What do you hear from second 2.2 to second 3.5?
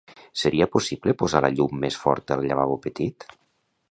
al lavabo petit?